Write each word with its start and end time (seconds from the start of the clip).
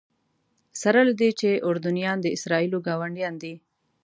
سره 0.81 0.99
له 1.07 1.13
دې 1.19 1.29
چې 1.39 1.49
اردنیان 1.67 2.17
د 2.21 2.27
اسرائیلو 2.35 2.79
ګاونډیان 2.87 3.35
دي. 3.43 3.53